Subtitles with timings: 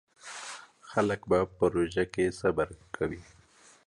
[0.89, 3.21] خلک به په روژه کې صبر کاوه.